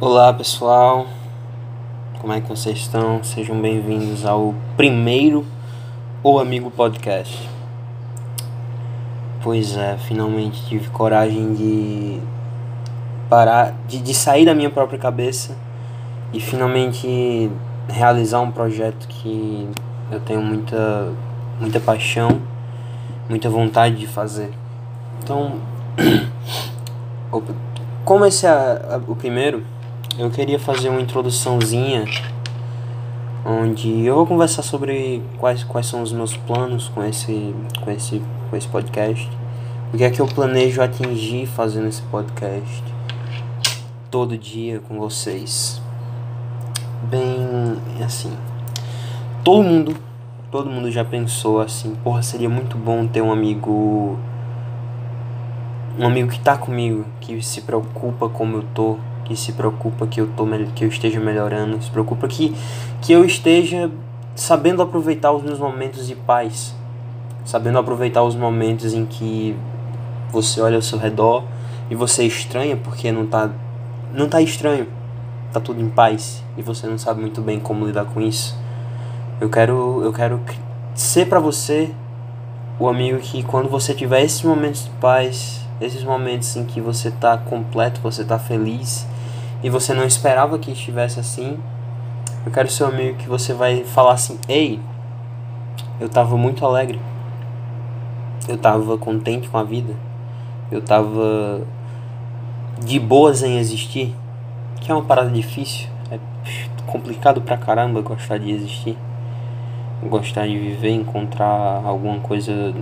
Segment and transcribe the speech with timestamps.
[0.00, 1.08] Olá pessoal,
[2.20, 3.20] como é que vocês estão?
[3.24, 5.44] Sejam bem-vindos ao primeiro
[6.22, 7.50] O Amigo Podcast.
[9.42, 12.20] Pois é, finalmente tive coragem de
[13.28, 15.56] parar, de, de sair da minha própria cabeça
[16.32, 17.50] e finalmente
[17.88, 19.68] realizar um projeto que
[20.12, 21.12] eu tenho muita,
[21.58, 22.40] muita paixão,
[23.28, 24.52] muita vontade de fazer.
[25.20, 25.54] Então,
[28.04, 29.64] como esse é o primeiro,
[30.18, 32.04] eu queria fazer uma introduçãozinha
[33.46, 37.54] onde eu vou conversar sobre quais, quais são os meus planos com esse,
[37.84, 39.30] com esse, com esse podcast.
[39.94, 42.82] O que é que eu planejo atingir fazendo esse podcast
[44.10, 45.80] todo dia com vocês.
[47.04, 48.36] Bem, assim,
[49.44, 49.96] todo mundo,
[50.50, 54.18] todo mundo já pensou assim, porra, seria muito bom ter um amigo
[55.96, 60.20] um amigo que tá comigo, que se preocupa como eu tô, que se preocupa que
[60.20, 62.54] eu tô que eu esteja melhorando, se preocupa que
[63.02, 63.90] que eu esteja
[64.34, 66.74] sabendo aproveitar os meus momentos de paz,
[67.44, 69.54] sabendo aproveitar os momentos em que
[70.32, 71.44] você olha ao seu redor
[71.90, 73.50] e você estranha porque não tá
[74.14, 74.86] não tá estranho,
[75.52, 78.56] tá tudo em paz e você não sabe muito bem como lidar com isso.
[79.40, 80.40] Eu quero eu quero
[80.94, 81.90] ser para você
[82.78, 87.10] o amigo que quando você tiver esses momentos de paz, esses momentos em que você
[87.10, 89.06] tá completo, você tá feliz,
[89.62, 91.58] e você não esperava que estivesse assim,
[92.46, 94.80] eu quero ser um amigo que você vai falar assim: Ei,
[96.00, 97.00] eu tava muito alegre,
[98.48, 99.94] eu tava contente com a vida,
[100.70, 101.62] eu tava
[102.80, 104.14] de boas em existir,
[104.80, 106.18] que é uma parada difícil, é
[106.86, 108.96] complicado pra caramba gostar de existir,
[110.04, 112.72] gostar de viver, encontrar alguma coisa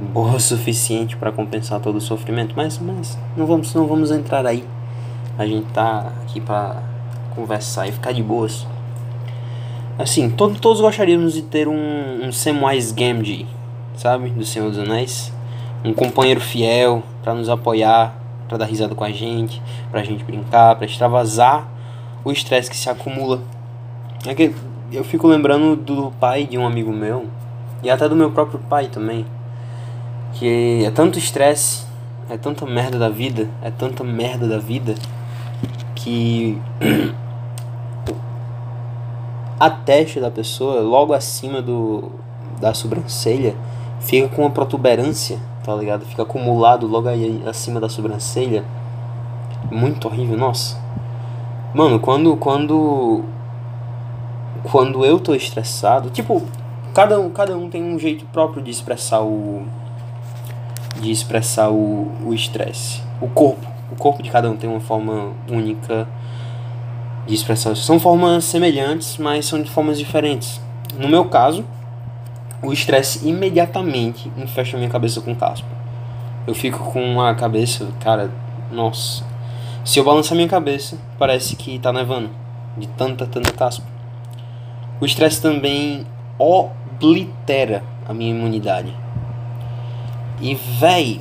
[0.00, 4.46] boa o suficiente para compensar todo o sofrimento, mas, mas não vamos não vamos entrar
[4.46, 4.64] aí.
[5.36, 6.82] A gente tá aqui para
[7.34, 8.66] conversar e ficar de boas.
[9.98, 13.46] Assim, todo, todos gostaríamos de ter um, um Samwise Gamgee,
[13.96, 14.30] sabe?
[14.30, 15.32] Do Senhor dos Anéis.
[15.84, 18.16] Um companheiro fiel para nos apoiar,
[18.48, 21.68] para dar risada com a gente, pra gente brincar, para extravasar
[22.24, 23.40] o estresse que se acumula.
[24.26, 24.54] É que
[24.92, 27.26] eu fico lembrando do pai de um amigo meu,
[27.82, 29.26] e até do meu próprio pai também.
[30.32, 31.84] Que é tanto estresse,
[32.30, 34.94] é tanta merda da vida, é tanta merda da vida
[36.04, 36.60] que
[39.58, 42.10] a testa da pessoa, logo acima do
[42.60, 43.56] da sobrancelha,
[44.00, 46.04] fica com uma protuberância, tá ligado?
[46.04, 48.64] Fica acumulado logo aí acima da sobrancelha.
[49.70, 50.78] Muito horrível, nossa.
[51.72, 53.24] Mano, quando quando
[54.62, 56.42] quando eu tô estressado, tipo,
[56.92, 59.64] cada um, cada um tem um jeito próprio de expressar o
[61.00, 63.02] de expressar o estresse.
[63.20, 66.06] O corpo o corpo de cada um tem uma forma única
[67.26, 67.74] de expressão.
[67.74, 70.60] São formas semelhantes, mas são de formas diferentes.
[70.98, 71.64] No meu caso,
[72.62, 75.68] o estresse imediatamente infesta a minha cabeça com caspa.
[76.46, 78.30] Eu fico com a cabeça, cara,
[78.70, 79.24] nossa.
[79.84, 82.30] Se eu balançar minha cabeça, parece que tá nevando.
[82.76, 83.86] De tanta, tanta caspa.
[85.00, 86.06] O estresse também
[86.38, 88.94] oblitera a minha imunidade.
[90.40, 91.20] E, véi,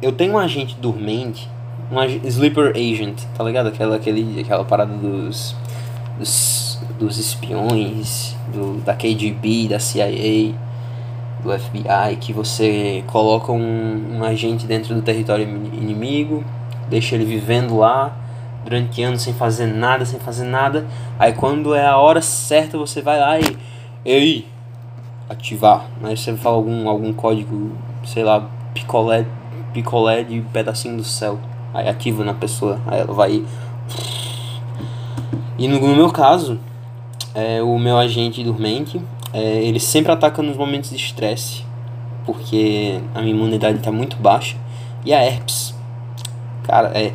[0.00, 1.48] eu tenho um agente dormente,
[1.90, 3.68] um sleeper agent, tá ligado?
[3.68, 5.56] Aquela, aquele, aquela parada dos,
[6.18, 10.54] dos, dos espiões, do, da KGB, da CIA,
[11.42, 16.44] do FBI, que você coloca um, um agente dentro do território inimigo,
[16.88, 18.16] deixa ele vivendo lá
[18.64, 20.86] durante anos sem fazer nada, sem fazer nada.
[21.18, 23.56] Aí quando é a hora certa você vai lá e.
[24.04, 24.46] Ei!
[25.28, 25.86] Ativar.
[26.02, 27.72] Aí você fala algum, algum código,
[28.04, 29.24] sei lá, picolé
[29.76, 31.38] picolé de pedacinho do céu.
[31.74, 33.44] Aí ativa na pessoa, aí ela vai.
[35.58, 36.58] E no, meu caso,
[37.34, 39.00] é, o meu agente dormente,
[39.34, 41.62] é, ele sempre ataca nos momentos de estresse,
[42.24, 44.56] porque a minha imunidade está muito baixa.
[45.04, 45.74] E a herpes,
[46.62, 47.12] cara, é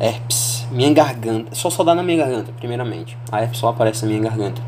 [0.00, 3.16] herpes, minha garganta, só só dá na minha garganta, primeiramente.
[3.30, 4.62] A herpes só aparece na minha garganta.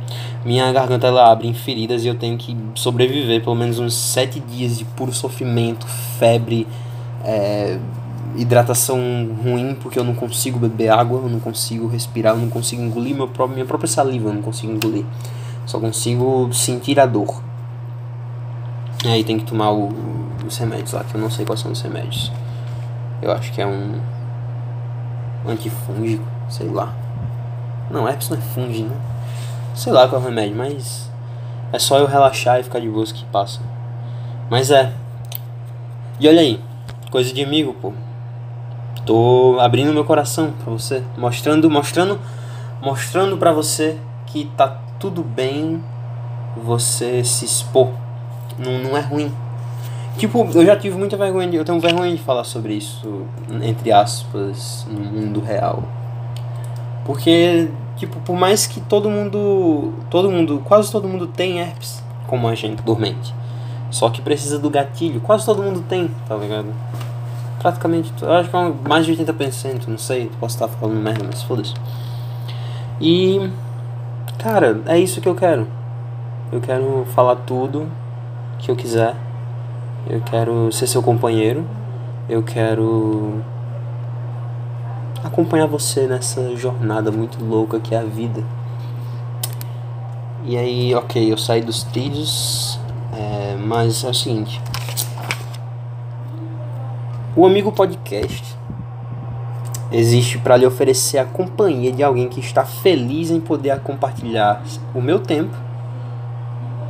[0.44, 4.38] Minha garganta ela abre em feridas e eu tenho que sobreviver pelo menos uns sete
[4.40, 5.86] dias de puro sofrimento,
[6.18, 6.66] febre,
[7.24, 7.78] é,
[8.36, 8.98] hidratação
[9.42, 13.14] ruim porque eu não consigo beber água, eu não consigo respirar, eu não consigo engolir
[13.14, 15.04] meu próprio, minha própria saliva, eu não consigo engolir.
[15.66, 17.42] Só consigo sentir a dor.
[19.04, 19.90] E aí tem que tomar o,
[20.46, 22.30] os remédios lá, que eu não sei quais são os remédios.
[23.22, 24.00] Eu acho que é um
[25.46, 26.94] antifúngico, sei lá.
[27.90, 28.96] Não, herpes não é fungi, né?
[29.74, 31.10] Sei lá qual é o remédio, mas
[31.72, 33.60] é só eu relaxar e ficar de boa que passa.
[34.50, 34.92] Mas é.
[36.20, 36.60] E olha aí,
[37.14, 37.92] coisa de amigo, pô.
[39.06, 42.18] Tô abrindo meu coração para você, mostrando, mostrando,
[42.82, 43.96] mostrando para você
[44.26, 45.80] que tá tudo bem
[46.56, 47.90] você se expor.
[48.58, 49.32] Não, não é ruim.
[50.18, 53.22] Tipo, eu já tive muita vergonha, de, eu tenho vergonha de falar sobre isso,
[53.62, 55.84] entre aspas, no mundo real.
[57.04, 62.48] Porque, tipo, por mais que todo mundo, todo mundo, quase todo mundo tem herpes, como
[62.48, 63.32] a gente, dormente.
[63.94, 66.66] Só que precisa do gatilho, quase todo mundo tem, tá ligado?
[67.60, 71.42] Praticamente, eu acho que é mais de 80%, não sei, posso estar falando merda, mas
[71.44, 71.74] foda-se.
[73.00, 73.48] E,
[74.38, 75.68] cara, é isso que eu quero.
[76.50, 77.88] Eu quero falar tudo
[78.58, 79.14] que eu quiser
[80.06, 81.64] eu quero ser seu companheiro.
[82.28, 83.42] Eu quero
[85.22, 88.44] acompanhar você nessa jornada muito louca que é a vida.
[90.44, 92.78] E aí, ok, eu saí dos trilhos,
[93.16, 94.60] é, mas é o seguinte:
[97.36, 98.56] o Amigo Podcast
[99.90, 104.62] existe para lhe oferecer a companhia de alguém que está feliz em poder compartilhar
[104.94, 105.54] o meu tempo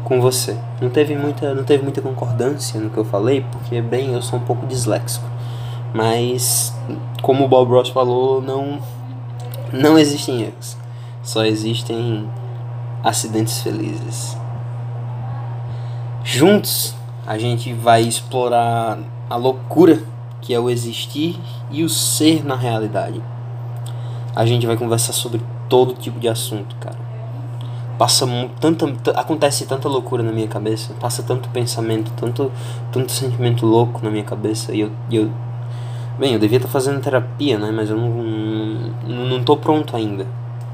[0.05, 0.57] com você.
[0.81, 4.39] Não teve muita, não teve muita concordância no que eu falei, porque bem, eu sou
[4.39, 5.27] um pouco disléxico.
[5.93, 6.75] Mas
[7.23, 8.79] como o Bob Ross falou, não
[9.73, 10.77] não existem erros.
[11.23, 12.29] Só existem
[13.03, 14.37] acidentes felizes.
[16.25, 16.95] Juntos,
[17.27, 18.99] a gente vai explorar
[19.29, 20.03] a loucura
[20.41, 21.39] que é o existir
[21.71, 23.23] e o ser na realidade.
[24.35, 26.97] A gente vai conversar sobre todo tipo de assunto, cara.
[27.99, 28.27] Passa
[28.59, 32.51] tanta acontece tanta loucura na minha cabeça passa tanto pensamento tanto
[32.91, 35.31] tanto sentimento louco na minha cabeça e eu, eu
[36.19, 38.09] bem eu devia estar fazendo terapia né mas eu não
[39.07, 40.27] não, não tô pronto ainda.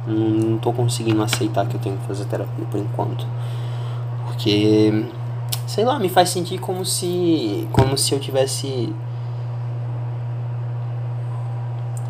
[0.07, 3.27] Não, não tô conseguindo aceitar que eu tenho que fazer terapia por enquanto.
[4.27, 5.05] Porque
[5.71, 8.93] sei lá me faz sentir como se como se eu tivesse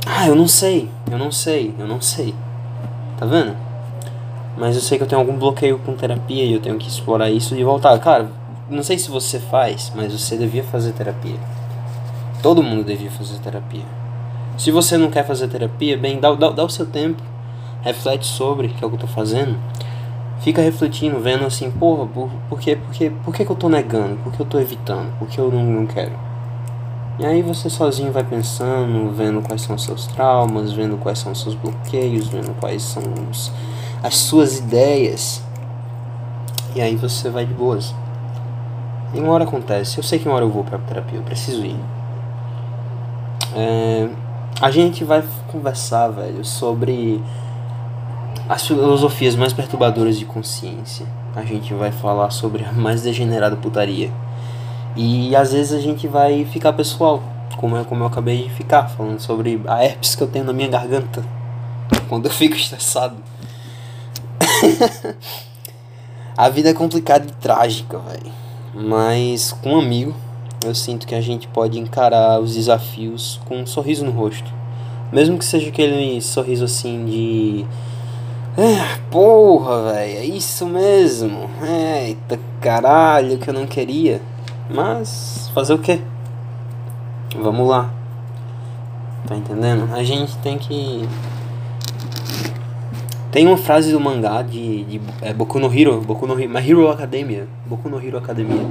[0.06, 2.34] ah eu não sei eu não sei eu não sei
[3.18, 3.54] tá vendo
[4.56, 7.30] mas eu sei que eu tenho algum bloqueio com terapia e eu tenho que explorar
[7.30, 7.98] isso e voltar.
[7.98, 8.30] Cara,
[8.68, 11.38] não sei se você faz, mas você devia fazer terapia.
[12.42, 13.84] Todo mundo devia fazer terapia.
[14.58, 17.22] Se você não quer fazer terapia, bem, dá, dá, dá o seu tempo.
[17.80, 19.56] Reflete sobre, que é o que eu tô fazendo.
[20.40, 24.16] Fica refletindo, vendo assim, porra, por, por, que, por, que, por que eu tô negando?
[24.24, 25.16] Por que eu tô evitando?
[25.18, 26.12] Por que eu não, não quero?
[27.18, 31.32] E aí você sozinho vai pensando, vendo quais são os seus traumas, vendo quais são
[31.32, 33.52] os seus bloqueios, vendo quais são os
[34.02, 35.42] as suas ideias.
[36.74, 37.94] E aí você vai de boas.
[39.12, 39.98] E uma hora acontece.
[39.98, 41.76] Eu sei que uma hora eu vou pra terapia, eu preciso ir.
[43.54, 44.08] É,
[44.60, 47.20] a gente vai conversar, velho, sobre
[48.48, 51.06] as filosofias mais perturbadoras de consciência.
[51.34, 54.10] A gente vai falar sobre a mais degenerada putaria.
[54.96, 57.22] E às vezes a gente vai ficar pessoal,
[57.56, 60.52] como eu, como eu acabei de ficar, falando sobre a herpes que eu tenho na
[60.52, 61.22] minha garganta
[62.08, 63.16] quando eu fico estressado.
[66.36, 68.32] a vida é complicada e trágica, velho.
[68.74, 70.14] Mas com um amigo,
[70.64, 74.52] eu sinto que a gente pode encarar os desafios com um sorriso no rosto.
[75.12, 77.66] Mesmo que seja aquele sorriso assim de.
[78.56, 81.48] É, porra, velho, é isso mesmo.
[81.62, 84.20] Eita caralho que eu não queria.
[84.68, 86.00] Mas fazer o quê?
[87.40, 87.90] Vamos lá.
[89.26, 89.88] Tá entendendo?
[89.94, 91.08] A gente tem que
[93.30, 96.68] tem uma frase do mangá de, de é, Boku no Hero, Boku no Hero, My
[96.68, 98.66] Hero Academia, Boku no Hero Academia,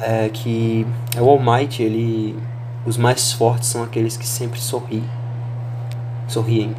[0.00, 0.86] é, que
[1.16, 2.38] é o All Might, ele,
[2.86, 5.02] os mais fortes são aqueles que sempre sorri,
[6.28, 6.76] sorriem.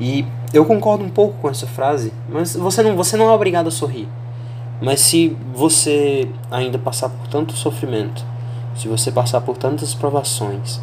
[0.00, 3.68] E eu concordo um pouco com essa frase, mas você não, você não é obrigado
[3.68, 4.08] a sorrir.
[4.80, 8.24] Mas se você ainda passar por tanto sofrimento,
[8.74, 10.80] se você passar por tantas provações,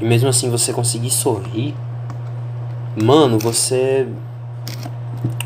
[0.00, 1.74] e mesmo assim você conseguir sorrir,
[2.96, 4.08] mano, você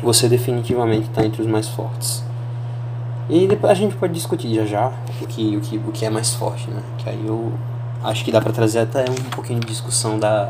[0.01, 2.23] você definitivamente está entre os mais fortes.
[3.29, 6.09] E depois a gente pode discutir já já o que, o que, o que é
[6.09, 6.81] mais forte, né?
[6.97, 7.51] Que aí eu
[8.03, 10.49] acho que dá para trazer até um pouquinho de discussão da.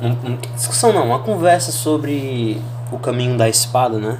[0.00, 2.60] Um, um, discussão não, uma conversa sobre
[2.90, 4.18] o caminho da espada, né?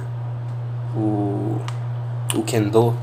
[0.95, 1.59] O,
[2.33, 2.95] o Kendo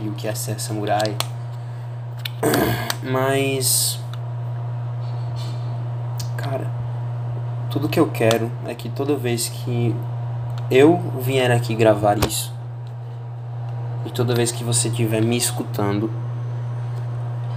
[0.00, 1.16] e o que é ser samurai.
[3.02, 3.98] Mas.
[6.36, 6.76] Cara
[7.76, 9.94] tudo que eu quero é que toda vez que
[10.70, 12.50] eu vier aqui gravar isso,
[14.06, 16.10] e toda vez que você estiver me escutando,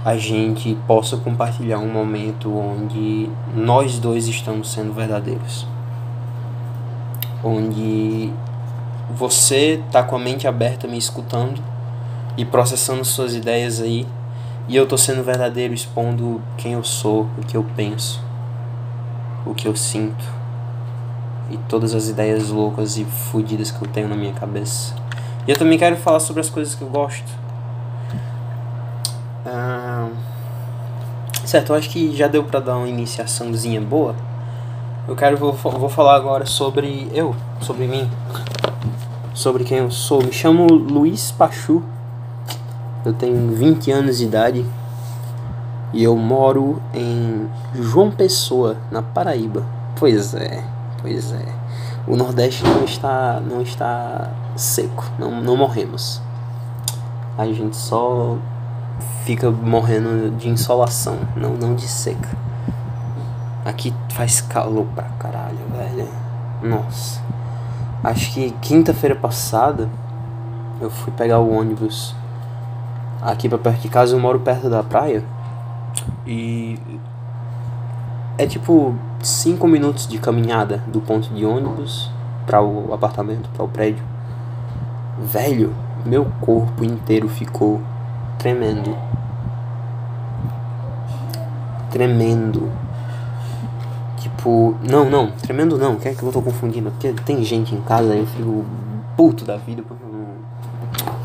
[0.04, 5.66] a gente possa compartilhar um momento onde nós dois estamos sendo verdadeiros.
[7.44, 8.32] Onde
[9.10, 11.60] você tá com a mente aberta me escutando
[12.36, 14.06] e processando suas ideias aí,
[14.70, 18.22] E eu tô sendo verdadeiro expondo quem eu sou, o que eu penso,
[19.44, 20.24] o que eu sinto
[21.50, 24.94] e todas as ideias loucas e fodidas que eu tenho na minha cabeça.
[25.44, 27.28] E eu também quero falar sobre as coisas que eu gosto.
[29.44, 29.79] Ah,
[31.50, 34.14] certo, eu acho que já deu pra dar uma iniciaçãozinha boa.
[35.08, 38.08] Eu quero vou, vou falar agora sobre eu, sobre mim,
[39.34, 40.22] sobre quem eu sou.
[40.22, 41.82] Me chamo Luiz Pachu.
[43.04, 44.64] Eu tenho 20 anos de idade
[45.92, 49.66] e eu moro em João Pessoa, na Paraíba.
[49.98, 50.62] Pois é,
[51.02, 51.46] pois é.
[52.06, 56.22] O Nordeste não está não está seco, não, não morremos.
[57.36, 58.38] A gente só
[59.24, 62.28] fica morrendo de insolação, não, não de seca.
[63.64, 66.08] Aqui faz calor pra caralho, velho.
[66.62, 67.20] Nossa.
[68.02, 69.88] Acho que quinta-feira passada
[70.80, 72.14] eu fui pegar o ônibus
[73.20, 74.14] aqui pra perto de casa.
[74.14, 75.22] Eu moro perto da praia.
[76.26, 76.78] E
[78.38, 82.10] é tipo 5 minutos de caminhada do ponto de ônibus
[82.46, 84.02] para o apartamento, para o prédio.
[85.18, 85.74] Velho,
[86.06, 87.80] meu corpo inteiro ficou
[88.40, 88.96] tremendo.
[91.90, 92.72] Tremendo.
[94.16, 96.90] Tipo, não, não, tremendo não, que é que eu tô confundindo?
[96.90, 98.64] Porque tem gente em casa aí eu fico
[99.16, 100.30] puto da vida porque eu não.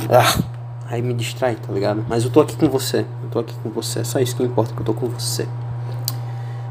[0.09, 0.43] Ah,
[0.89, 2.05] aí me distrai, tá ligado?
[2.07, 4.43] Mas eu tô aqui com você, eu tô aqui com você, é só isso que
[4.43, 5.47] importa que eu tô com você.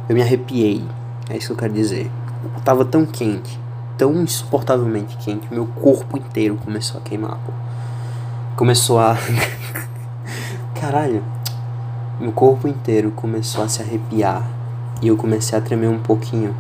[0.09, 0.85] Eu me arrepiei,
[1.31, 2.11] é isso que eu quero dizer.
[2.45, 3.59] Eu tava tão quente,
[3.97, 7.53] tão insuportavelmente quente, meu corpo inteiro começou a queimar, pô.
[8.57, 9.17] Começou a.
[10.85, 11.25] Caralho.
[12.21, 14.47] Meu corpo inteiro começou a se arrepiar
[15.01, 16.55] e eu comecei a tremer um pouquinho.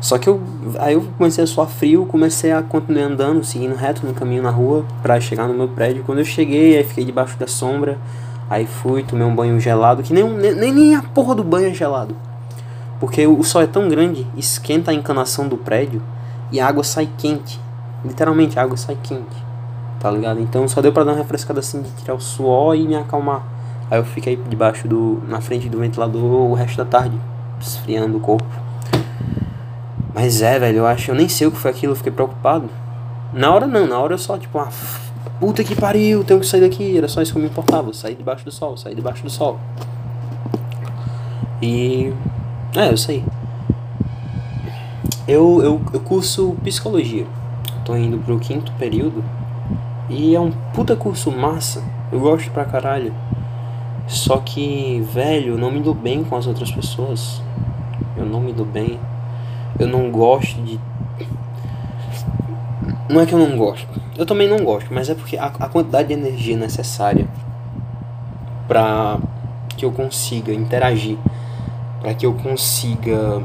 [0.00, 0.42] Só que eu
[0.80, 4.50] aí eu comecei a suar frio, comecei a continuar andando, seguindo reto no caminho na
[4.50, 6.02] rua para chegar no meu prédio.
[6.04, 7.96] Quando eu cheguei, aí fiquei debaixo da sombra.
[8.50, 11.72] Aí fui, tomei um banho gelado, que nem, nem, nem a porra do banho é
[11.72, 12.16] gelado.
[12.98, 16.02] Porque o sol é tão grande, esquenta a encanação do prédio
[16.50, 17.60] e a água sai quente.
[18.04, 19.45] Literalmente, a água sai quente.
[20.00, 20.40] Tá ligado?
[20.40, 23.42] Então só deu pra dar uma refrescada assim de tirar o suor e me acalmar.
[23.90, 25.22] Aí eu fiquei debaixo do.
[25.28, 27.16] na frente do ventilador o resto da tarde,
[27.60, 28.46] esfriando o corpo.
[30.14, 32.68] Mas é, velho, eu acho, eu nem sei o que foi aquilo, eu fiquei preocupado.
[33.32, 34.68] Na hora não, na hora eu só, tipo, ah,
[35.38, 36.96] puta que pariu, tenho que sair daqui.
[36.96, 39.60] Era só isso que eu me importava, sair debaixo do sol, sair debaixo do sol.
[41.60, 42.12] E.
[42.74, 43.24] É, eu sei.
[45.28, 47.26] Eu, eu, eu curso psicologia.
[47.84, 49.22] Tô indo pro quinto período.
[50.08, 51.82] E é um puta curso massa.
[52.12, 53.12] Eu gosto pra caralho.
[54.06, 57.42] Só que, velho, eu não me dou bem com as outras pessoas.
[58.16, 59.00] Eu não me dou bem.
[59.78, 60.78] Eu não gosto de.
[63.08, 63.86] Não é que eu não gosto.
[64.16, 67.28] Eu também não gosto, mas é porque a, a quantidade de energia necessária
[68.66, 69.18] pra
[69.76, 71.18] que eu consiga interagir,
[72.00, 73.42] para que eu consiga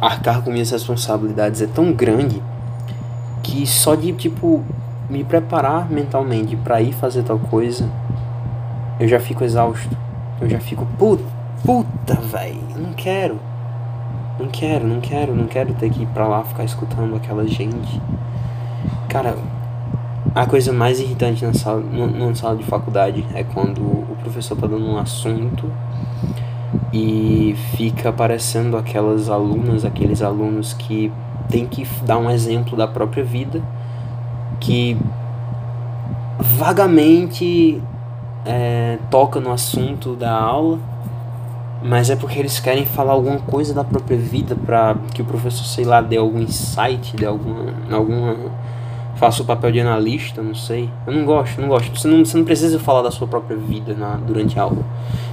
[0.00, 2.42] arcar com minhas responsabilidades é tão grande
[3.42, 4.64] que só de tipo
[5.08, 7.88] me preparar mentalmente para ir fazer tal coisa,
[8.98, 9.96] eu já fico exausto.
[10.40, 11.24] Eu já fico, puta,
[11.64, 13.38] puta, velho, não quero.
[14.38, 18.00] Não quero, não quero, não quero ter que ir pra lá ficar escutando aquela gente.
[19.08, 19.34] Cara,
[20.34, 24.66] a coisa mais irritante na sala, numa sala de faculdade é quando o professor tá
[24.66, 25.72] dando um assunto
[26.92, 31.10] e fica aparecendo aquelas alunas, aqueles alunos que
[31.48, 33.62] tem que dar um exemplo da própria vida
[34.60, 34.96] que
[36.38, 37.80] vagamente
[38.44, 40.78] é, toca no assunto da aula,
[41.82, 45.64] mas é porque eles querem falar alguma coisa da própria vida para que o professor,
[45.64, 48.36] sei lá, dê algum insight, dê alguma, alguma
[49.16, 50.90] faça o papel de analista, não sei.
[51.06, 51.98] Eu não gosto, não gosto.
[51.98, 54.84] Você não, você não precisa falar da sua própria vida na, durante a aula.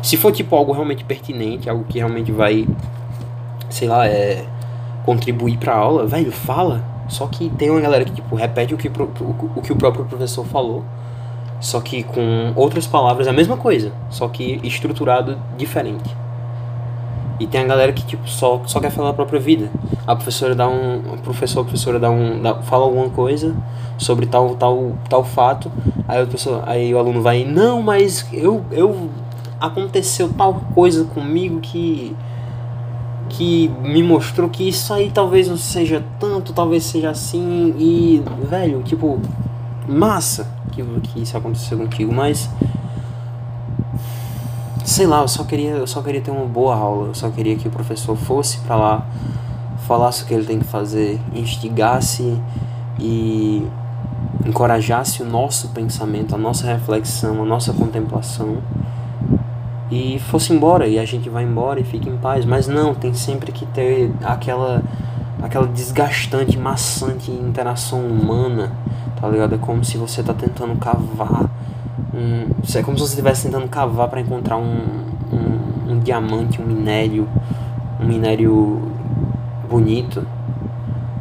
[0.01, 2.67] Se for tipo algo realmente pertinente, algo que realmente vai,
[3.69, 4.45] sei lá, é
[5.05, 6.92] contribuir para a aula, velho, fala.
[7.07, 10.05] Só que tem uma galera que, tipo, repete o que, o, o que o próprio
[10.05, 10.83] professor falou,
[11.59, 16.15] só que com outras palavras, a mesma coisa, só que estruturado diferente.
[17.39, 19.69] E tem a galera que, tipo, só, só quer falar a própria vida.
[20.05, 21.13] A professora dá um.
[21.13, 22.41] A professor, a professora dá um.
[22.41, 23.55] Dá, fala alguma coisa
[23.97, 25.71] sobre tal, tal, tal fato.
[26.07, 29.09] Aí o, professor, aí o aluno vai, não, mas eu, eu.
[29.59, 32.15] Aconteceu tal coisa comigo que
[33.33, 38.83] que me mostrou que isso aí talvez não seja tanto, talvez seja assim e velho,
[38.83, 39.19] tipo,
[39.87, 42.47] massa que, que isso aconteceu contigo, mas
[44.85, 47.55] sei lá, eu só queria, eu só queria ter uma boa aula, eu só queria
[47.55, 49.07] que o professor fosse para lá,
[49.87, 52.39] falasse o que ele tem que fazer, instigasse
[52.99, 53.65] e
[54.45, 58.57] encorajasse o nosso pensamento, a nossa reflexão, a nossa contemplação
[59.91, 62.45] e fosse embora e a gente vai embora e fica em paz.
[62.45, 64.81] Mas não, tem sempre que ter aquela
[65.41, 68.71] aquela desgastante, maçante interação humana,
[69.19, 69.55] tá ligado?
[69.55, 71.49] É como se você tá tentando cavar
[72.13, 72.45] um,
[72.77, 74.77] é como se você estivesse tentando cavar para encontrar um,
[75.31, 77.27] um, um diamante, um minério,
[77.99, 78.81] um minério
[79.69, 80.25] bonito.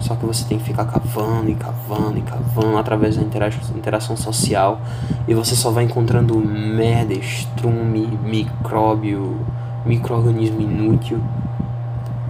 [0.03, 4.81] Só que você tem que ficar cavando e cavando e cavando através da interação social.
[5.29, 9.39] E você só vai encontrando merda, estrume, micróbio,
[9.87, 11.23] microorganismo inútil.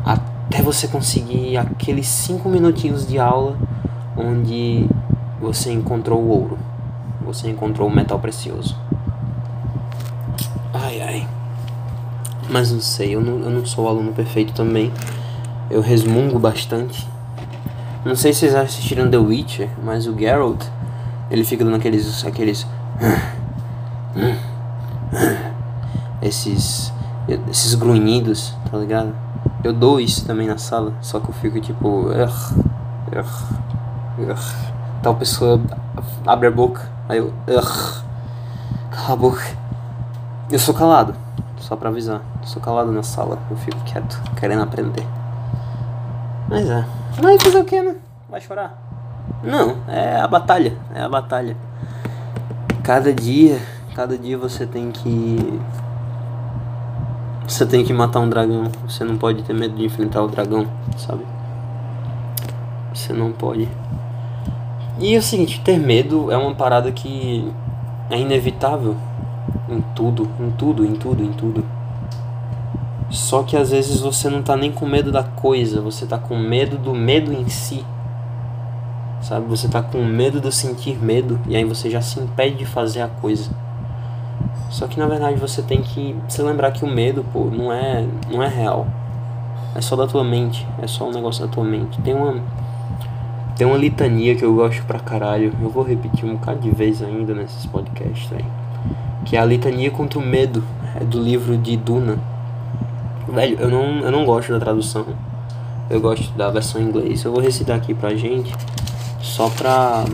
[0.05, 3.57] Até você conseguir aqueles 5 minutinhos de aula
[4.19, 4.87] onde
[5.41, 6.59] você encontrou o ouro.
[7.25, 8.77] Você encontrou o metal precioso.
[10.75, 11.29] Ai ai.
[12.51, 14.93] Mas não sei, eu não, eu não sou aluno perfeito também.
[15.71, 17.12] Eu resmungo bastante
[18.05, 20.65] não sei se vocês assistiram The Witcher, mas o Geralt,
[21.31, 22.25] ele fica dando aqueles.
[22.25, 22.67] aqueles.
[26.21, 26.93] Esses.
[27.49, 29.15] esses grunhidos, tá ligado?
[29.63, 32.07] Eu dou isso também na sala, só que eu fico tipo.
[35.03, 35.61] Tal pessoa
[36.27, 37.33] abre a boca, aí eu.
[38.91, 39.43] Cala a boca.
[40.51, 41.15] Eu sou calado,
[41.59, 42.21] só pra avisar.
[42.41, 45.07] Eu sou calado na sala, eu fico quieto, querendo aprender.
[46.49, 46.85] Mas é.
[47.23, 47.97] Mas fazer o que, né?
[48.29, 48.79] Vai chorar?
[49.43, 50.77] Não, é a batalha.
[50.95, 51.57] É a batalha.
[52.83, 53.61] Cada dia,
[53.95, 55.61] cada dia você tem que.
[57.47, 58.71] Você tem que matar um dragão.
[58.89, 61.25] Você não pode ter medo de enfrentar o dragão, sabe?
[62.95, 63.69] Você não pode.
[64.99, 67.53] E é o seguinte, ter medo é uma parada que
[68.11, 68.97] é inevitável
[69.69, 71.65] em tudo, em tudo, em tudo, em tudo.
[73.13, 76.35] Só que às vezes você não tá nem com medo da coisa, você tá com
[76.35, 77.85] medo do medo em si.
[79.21, 79.47] Sabe?
[79.49, 83.03] Você tá com medo de sentir medo e aí você já se impede de fazer
[83.03, 83.51] a coisa.
[84.71, 88.07] Só que na verdade você tem que se lembrar que o medo, pô, não é,
[88.31, 88.87] não é real.
[89.75, 92.01] É só da tua mente, é só um negócio da tua mente.
[92.01, 92.41] Tem uma
[93.55, 95.53] tem uma litania que eu gosto pra caralho.
[95.61, 98.45] Eu vou repetir um bocado de vez ainda nesses podcasts aí.
[99.27, 100.65] Que é a litania contra o medo.
[100.99, 102.32] É do livro de Duna
[103.33, 105.07] Velho, eu não, eu não gosto da tradução.
[105.89, 107.25] Eu gosto da versão em inglês.
[107.25, 108.53] Eu vou recitar aqui pra gente.
[109.23, 110.05] Só pra.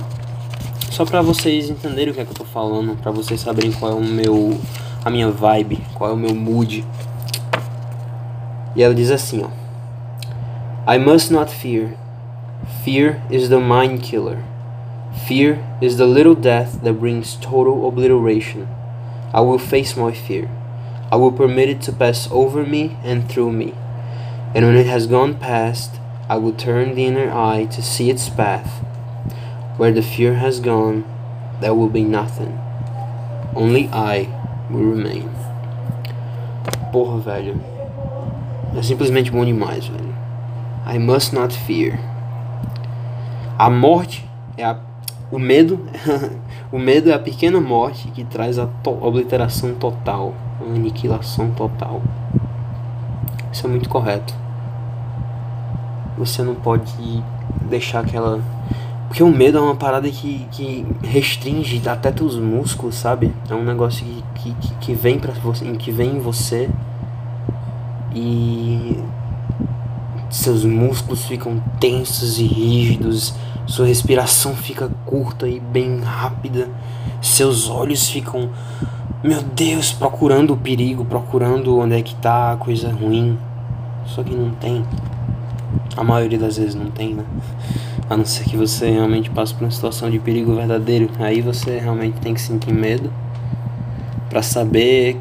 [0.92, 2.96] Só pra vocês entenderem o que é que eu tô falando.
[3.02, 4.56] Pra vocês saberem qual é o meu.
[5.04, 5.80] A minha vibe.
[5.94, 6.84] Qual é o meu mood.
[8.76, 10.94] E ela diz assim, ó.
[10.94, 11.96] I must not fear.
[12.84, 14.38] Fear is the mind killer.
[15.26, 18.68] Fear is the little death that brings total obliteration.
[19.34, 20.48] I will face my fear.
[21.10, 23.72] I will permit it to pass over me and through me.
[24.54, 28.28] And when it has gone past, I will turn the inner eye to see its
[28.28, 28.84] path.
[29.78, 31.04] Where the fear has gone,
[31.62, 32.58] there will be nothing.
[33.56, 34.28] Only I
[34.70, 35.30] will remain.
[36.92, 37.58] Porra, velho.
[38.76, 40.14] É simplesmente bom demais, velho.
[40.86, 41.98] I must not fear.
[43.58, 44.78] A morte é a.
[45.32, 45.80] O medo.
[46.70, 52.02] o medo é a pequena morte que traz a to obliteração total uma aniquilação total.
[53.52, 54.34] Isso é muito correto.
[56.16, 56.92] Você não pode
[57.68, 58.40] deixar aquela.
[59.08, 63.34] Porque o medo é uma parada que, que restringe até teus músculos, sabe?
[63.48, 66.68] É um negócio que, que, que vem para você, que vem em você
[68.14, 69.02] e
[70.30, 73.34] seus músculos ficam tensos e rígidos,
[73.66, 76.68] sua respiração fica curta e bem rápida,
[77.22, 78.50] seus olhos ficam
[79.22, 83.36] meu Deus, procurando o perigo, procurando onde é que tá a coisa ruim.
[84.06, 84.84] Só que não tem.
[85.96, 87.24] A maioria das vezes não tem, né?
[88.08, 91.10] A não ser que você realmente passe por uma situação de perigo verdadeiro.
[91.18, 93.12] Aí você realmente tem que sentir medo
[94.30, 95.20] para saber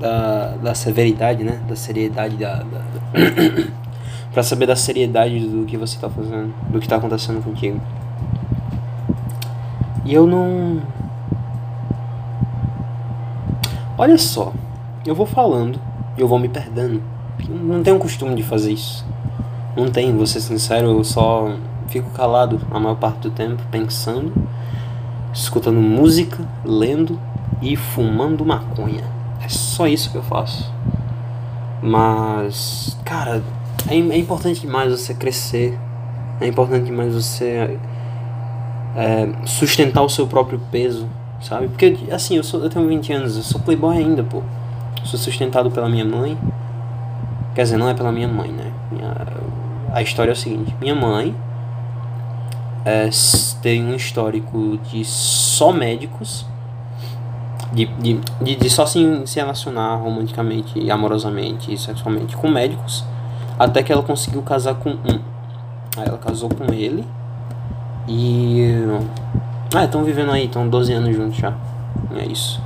[0.00, 1.60] da, da severidade, né?
[1.68, 2.62] Da seriedade da.
[2.62, 2.82] da
[4.32, 7.80] para saber da seriedade do que você tá fazendo, do que tá acontecendo contigo.
[10.06, 10.80] E eu não
[13.98, 14.52] Olha só,
[15.06, 15.80] eu vou falando
[16.18, 17.02] e eu vou me perdendo.
[17.48, 19.06] Não tenho costume de fazer isso.
[19.74, 21.54] Não tenho, vou ser sincero, eu só
[21.88, 24.34] fico calado a maior parte do tempo, pensando,
[25.32, 27.18] escutando música, lendo
[27.62, 29.04] e fumando maconha.
[29.42, 30.70] É só isso que eu faço.
[31.82, 33.42] Mas, cara,
[33.88, 35.78] é, é importante demais você crescer.
[36.38, 37.78] É importante demais você
[38.94, 41.08] é, sustentar o seu próprio peso
[41.40, 41.68] sabe?
[41.68, 44.42] Porque, assim, eu, sou, eu tenho 20 anos, eu sou playboy ainda, pô.
[45.04, 46.36] Sou sustentado pela minha mãe.
[47.54, 48.72] Quer dizer, não é pela minha mãe, né?
[48.90, 49.14] Minha,
[49.92, 51.34] a história é o seguinte: minha mãe
[52.84, 53.08] é,
[53.62, 56.46] tem um histórico de só médicos,
[57.72, 63.04] de, de, de, de só se, se relacionar romanticamente, amorosamente e sexualmente com médicos,
[63.58, 65.20] até que ela conseguiu casar com um.
[65.96, 67.04] Aí ela casou com ele
[68.06, 68.72] e.
[69.78, 71.52] Ah, estão vivendo aí, estão 12 anos juntos já.
[72.14, 72.62] É isso.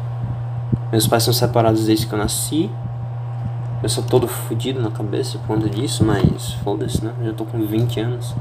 [0.93, 2.71] Meus pais são separados desde que eu nasci.
[3.83, 7.13] Eu sou todo fodido na cabeça por conta disso, mas foda-se, né?
[7.19, 8.33] Eu já tô com 20 anos.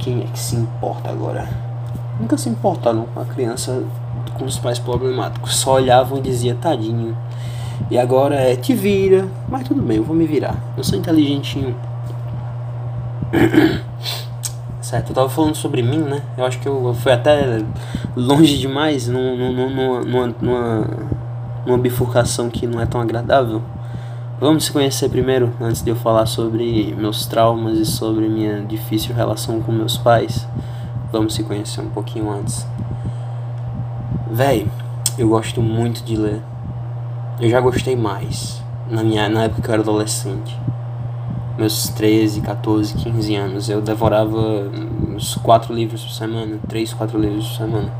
[0.00, 1.48] Quem é que se importa agora?
[2.18, 3.80] Nunca se importaram com a criança
[4.36, 5.54] com os pais problemáticos.
[5.54, 7.16] Só olhavam e diziam, tadinho.
[7.92, 9.28] E agora é, te vira.
[9.48, 10.56] Mas tudo bem, eu vou me virar.
[10.76, 11.76] Eu sou inteligentinho.
[14.88, 16.22] certo, eu tava falando sobre mim, né?
[16.36, 17.62] Eu acho que eu fui até
[18.16, 20.86] longe demais numa, numa, numa, numa,
[21.66, 23.60] numa bifurcação que não é tão agradável.
[24.40, 29.14] Vamos se conhecer primeiro, antes de eu falar sobre meus traumas e sobre minha difícil
[29.14, 30.48] relação com meus pais.
[31.12, 32.66] Vamos se conhecer um pouquinho antes.
[34.30, 34.66] Véi,
[35.18, 36.40] eu gosto muito de ler.
[37.38, 40.58] Eu já gostei mais na, minha, na época que eu era adolescente.
[41.58, 43.68] Meus 13, 14, 15 anos.
[43.68, 44.70] Eu devorava
[45.08, 46.58] uns 4 livros por semana.
[46.68, 47.92] 3, 4 livros por semana.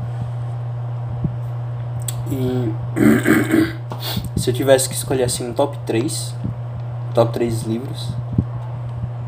[2.31, 2.71] E
[4.39, 6.33] se eu tivesse que escolher assim um top 3,
[7.13, 8.07] top 3 livros,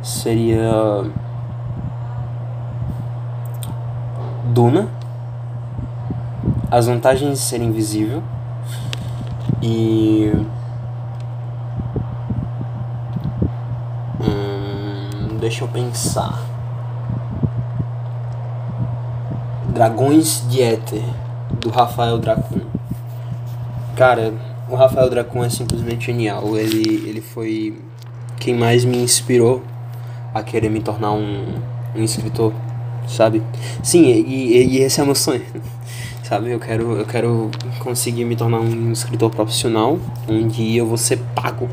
[0.02, 1.04] seria
[4.54, 4.88] Duna
[6.72, 8.24] as vantagens de ser invisível
[9.62, 10.32] e
[15.42, 16.40] deixa eu pensar.
[19.70, 21.04] Dragões de Éter
[21.60, 22.62] do Rafael Dracun
[23.96, 24.34] cara
[24.70, 26.56] o Rafael Dracun é simplesmente genial.
[26.58, 27.78] Ele ele foi
[28.40, 29.64] quem mais me inspirou
[30.34, 31.56] a querer me tornar um,
[31.96, 32.54] um escritor
[33.08, 33.42] sabe?
[33.84, 35.44] Sim e, e, e esse é o meu sonho
[36.24, 36.52] sabe?
[36.52, 37.50] Eu quero, eu quero
[37.80, 40.00] conseguir me tornar um escritor profissional,
[40.50, 41.68] dia eu vou ser pago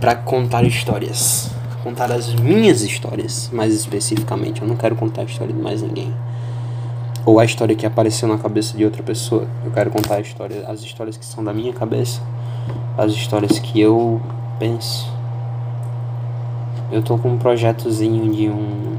[0.00, 1.50] para contar histórias,
[1.82, 4.62] contar as minhas histórias, mais especificamente.
[4.62, 6.14] Eu não quero contar a história de mais ninguém.
[7.26, 9.46] Ou a história que apareceu na cabeça de outra pessoa.
[9.64, 12.20] Eu quero contar a história, as histórias que são da minha cabeça,
[12.96, 14.20] as histórias que eu
[14.58, 15.10] penso.
[16.90, 18.92] Eu tô com um projetozinho de um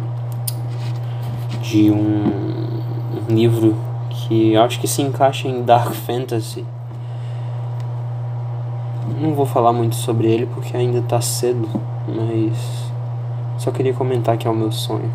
[1.62, 2.82] de um,
[3.30, 3.76] um livro
[4.10, 6.66] que acho que se encaixa em Dark Fantasy.
[9.20, 11.70] Não vou falar muito sobre ele porque ainda tá cedo,
[12.08, 12.92] mas
[13.58, 15.12] só queria comentar que é o meu sonho.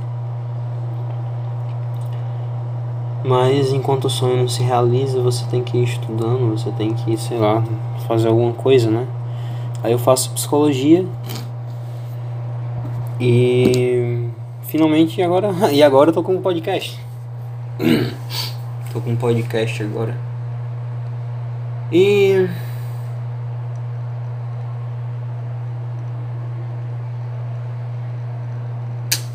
[3.25, 7.17] Mas enquanto o sonho não se realiza, você tem que ir estudando, você tem que,
[7.17, 7.63] sei lá,
[8.07, 9.07] fazer alguma coisa, né?
[9.83, 11.05] Aí eu faço psicologia
[13.21, 14.29] e
[14.63, 16.99] finalmente agora e agora eu tô com um podcast.
[18.93, 20.17] Tô com um podcast agora.
[21.93, 22.49] E.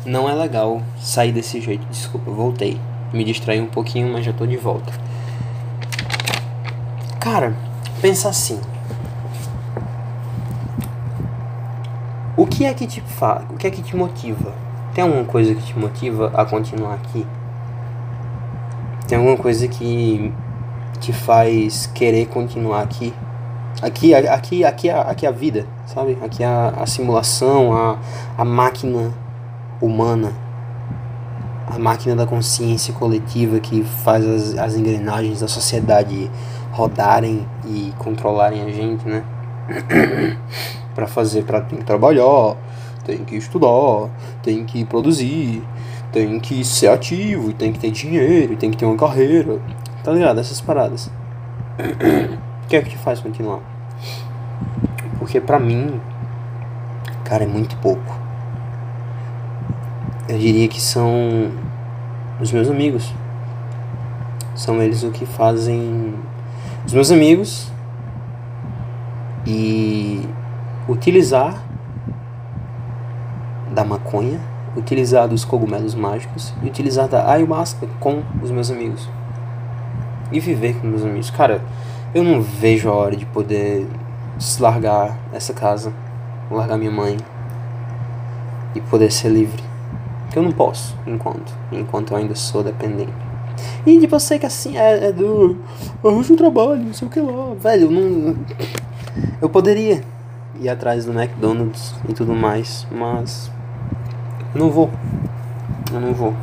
[0.04, 1.86] Não é legal sair desse jeito.
[1.86, 2.78] Desculpa, voltei.
[3.10, 4.92] Me distraí um pouquinho, mas já tô de volta.
[7.18, 7.56] Cara,
[8.02, 8.60] pensa assim.
[12.36, 13.44] O que é que te faz?
[13.48, 14.52] O que é que te motiva?
[14.92, 17.26] Tem alguma coisa que te motiva a continuar aqui?
[19.08, 20.30] Tem alguma coisa que
[21.00, 23.14] te faz querer continuar aqui?
[23.80, 26.18] Aqui, aqui, aqui, aqui a vida, sabe?
[26.22, 27.98] Aqui a, a simulação, a,
[28.36, 29.23] a máquina
[29.80, 30.32] humana,
[31.66, 36.30] a máquina da consciência coletiva que faz as, as engrenagens da sociedade
[36.72, 39.24] rodarem e controlarem a gente, né?
[40.94, 42.56] para fazer, para tem que trabalhar,
[43.04, 44.10] tem que estudar,
[44.42, 45.62] tem que produzir,
[46.12, 49.60] tem que ser ativo, tem que ter dinheiro, tem que ter uma carreira.
[50.02, 50.38] Tá ligado?
[50.38, 51.10] Essas paradas.
[52.64, 53.60] O que é que te faz continuar?
[55.18, 56.00] Porque pra mim,
[57.24, 58.23] cara, é muito pouco.
[60.28, 61.52] Eu diria que são
[62.40, 63.12] os meus amigos.
[64.54, 66.14] São eles o que fazem.
[66.86, 67.72] Os meus amigos
[69.46, 70.28] e
[70.88, 71.62] utilizar
[73.72, 74.40] da maconha
[74.76, 79.08] utilizar dos cogumelos mágicos e utilizar da ayahuasca com os meus amigos.
[80.32, 81.30] E viver com meus amigos.
[81.30, 81.62] Cara,
[82.14, 83.86] eu não vejo a hora de poder
[84.58, 85.92] largar essa casa,
[86.50, 87.16] largar minha mãe
[88.74, 89.73] e poder ser livre.
[90.34, 93.12] Que eu não posso, enquanto, enquanto eu ainda sou dependente.
[93.86, 95.56] E de você que assim é, é do
[96.02, 97.54] arranjo um trabalho, não sei o que lá.
[97.54, 98.36] Velho, eu não.
[99.40, 100.02] Eu poderia
[100.60, 103.48] ir atrás do McDonald's e tudo mais, mas
[104.56, 104.90] não vou.
[105.92, 106.34] Eu não vou.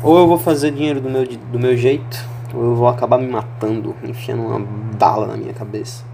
[0.00, 3.96] Ou eu vou fazer dinheiro do meu, do meu jeito, eu vou acabar me matando,
[4.04, 4.60] enfiando uma
[4.96, 6.04] bala na minha cabeça.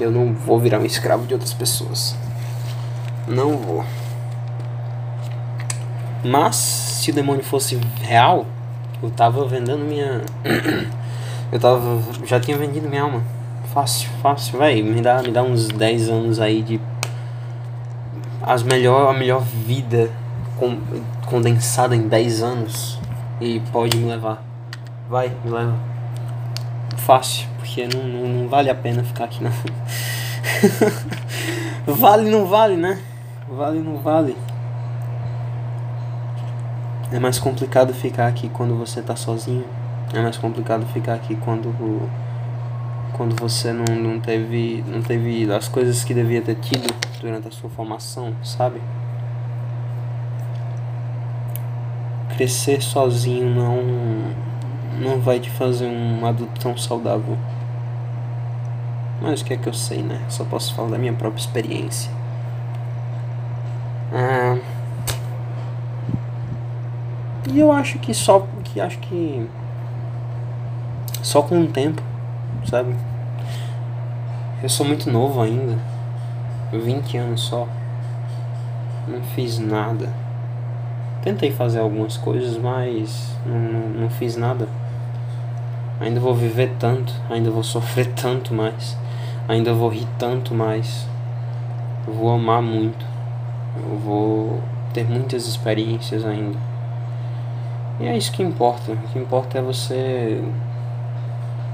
[0.00, 2.16] Eu não vou virar um escravo de outras pessoas.
[3.28, 3.84] Não vou.
[6.24, 8.46] Mas se o demônio fosse real,
[9.02, 10.20] eu tava vendendo minha.
[11.50, 12.02] eu tava.
[12.26, 13.22] Já tinha vendido minha alma.
[13.72, 14.82] Fácil, fácil, véi.
[14.82, 16.80] Me dá, me dá uns 10 anos aí de.
[18.42, 20.10] As melhor, a melhor vida
[20.58, 20.78] com,
[21.26, 22.98] condensada em 10 anos.
[23.40, 24.42] E pode me levar.
[25.08, 25.74] Vai, me leva.
[26.98, 29.50] Fácil, porque não, não, não vale a pena ficar aqui não.
[31.94, 33.00] vale, não vale, né?
[33.48, 34.36] Vale, não vale.
[37.12, 39.64] É mais complicado ficar aqui quando você tá sozinho.
[40.14, 41.74] É mais complicado ficar aqui quando
[43.14, 47.50] quando você não, não teve não teve as coisas que devia ter tido durante a
[47.50, 48.80] sua formação, sabe?
[52.36, 53.82] Crescer sozinho não
[55.00, 57.36] não vai te fazer um adulto tão saudável.
[59.20, 60.20] Mas o que é que eu sei, né?
[60.28, 62.10] Só posso falar da minha própria experiência.
[64.12, 64.49] Ah,
[67.52, 69.48] e eu acho que só que acho que
[71.22, 72.02] só com o tempo,
[72.64, 72.94] sabe?
[74.62, 75.78] Eu sou muito novo ainda.
[76.72, 77.66] 20 anos só.
[79.08, 80.08] Não fiz nada.
[81.22, 84.68] Tentei fazer algumas coisas, mas não, não, fiz nada.
[86.00, 88.96] Ainda vou viver tanto, ainda vou sofrer tanto mais,
[89.48, 91.06] ainda vou rir tanto mais.
[92.06, 93.04] Eu vou amar muito.
[93.76, 94.62] Eu vou
[94.94, 96.69] ter muitas experiências ainda.
[98.00, 98.92] E é isso que importa.
[98.92, 100.42] O que importa é você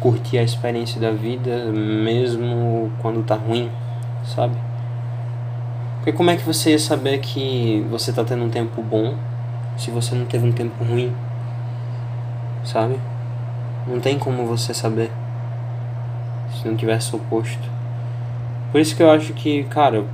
[0.01, 3.71] curtir a experiência da vida mesmo quando tá ruim,
[4.25, 4.57] sabe?
[5.99, 9.15] Porque como é que você ia saber que você tá tendo um tempo bom
[9.77, 11.13] se você não teve um tempo ruim?
[12.65, 12.99] Sabe?
[13.87, 15.11] Não tem como você saber
[16.53, 17.69] se não tivesse oposto.
[18.73, 20.05] Por isso que eu acho que, cara,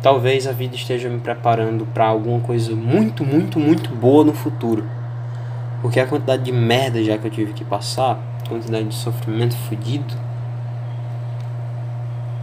[0.00, 4.84] talvez a vida esteja me preparando para alguma coisa muito, muito, muito boa no futuro.
[5.84, 8.18] Porque a quantidade de merda já que eu tive que passar,
[8.48, 10.14] quantidade de sofrimento fudido.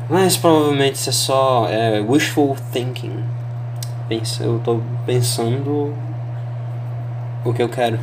[0.07, 3.23] Mas provavelmente isso é só é, wishful thinking.
[4.07, 5.91] Pensa, eu tô pensando
[7.43, 7.97] o que eu quero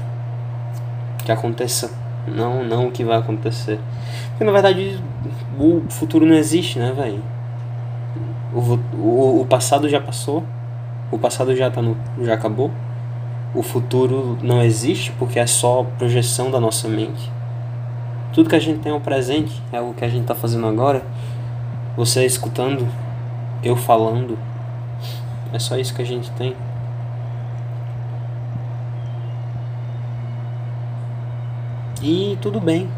[1.24, 1.92] que aconteça,
[2.26, 3.78] não, não o que vai acontecer.
[4.30, 5.00] Porque na verdade
[5.56, 7.22] o futuro não existe, né, velho?
[8.52, 10.42] O, o, o passado já passou,
[11.12, 12.72] o passado já tá no, já acabou
[13.54, 17.30] o futuro não existe porque é só projeção da nossa mente.
[18.32, 20.66] Tudo que a gente tem é o presente, é o que a gente está fazendo
[20.66, 21.02] agora.
[21.96, 22.86] Você escutando,
[23.62, 24.38] eu falando,
[25.52, 26.54] é só isso que a gente tem.
[32.02, 32.88] E tudo bem.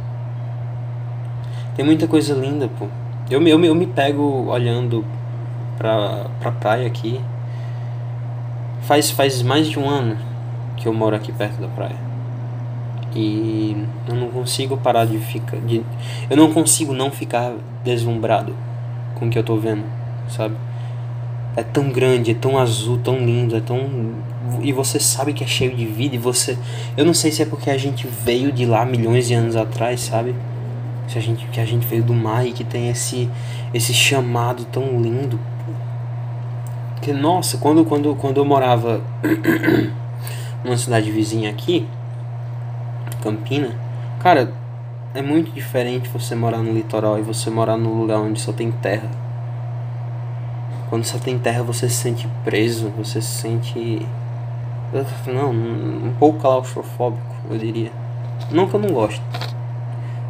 [1.75, 2.87] Tem muita coisa linda, pô.
[3.31, 5.05] Eu, eu, eu me pego olhando
[5.79, 7.21] pra, pra praia aqui.
[8.83, 10.30] Faz, faz mais de um ano
[10.81, 11.97] que eu moro aqui perto da praia.
[13.15, 13.77] E
[14.09, 15.59] eu não consigo parar de ficar.
[15.59, 15.85] De,
[16.29, 17.53] eu não consigo não ficar
[17.85, 18.55] deslumbrado
[19.15, 19.85] com o que eu tô vendo,
[20.29, 20.55] sabe?
[21.57, 23.79] É tão grande, é tão azul, tão lindo, é tão.
[24.63, 26.57] E você sabe que é cheio de vida, e você.
[26.97, 30.01] Eu não sei se é porque a gente veio de lá milhões de anos atrás,
[30.01, 30.35] sabe?
[31.09, 33.29] Se a gente, que a gente veio do mar e que tem esse,
[33.75, 35.39] esse chamado tão lindo.
[37.03, 39.01] Que, nossa, quando, quando, quando eu morava
[40.65, 41.87] numa cidade vizinha aqui,
[43.23, 43.75] Campina,
[44.19, 44.53] cara,
[45.15, 48.71] é muito diferente você morar no litoral e você morar num lugar onde só tem
[48.71, 49.11] terra.
[50.89, 54.07] Quando só tem terra você se sente preso, você se sente.
[55.27, 57.93] Não, um pouco claustrofóbico, eu diria.
[58.51, 59.23] Não que eu não gosto.